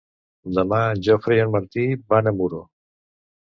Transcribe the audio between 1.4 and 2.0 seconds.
i en Martí